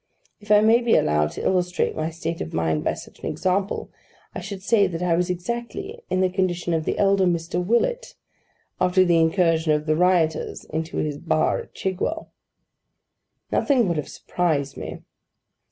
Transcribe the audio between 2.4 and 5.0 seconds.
of mind by such an example, I should say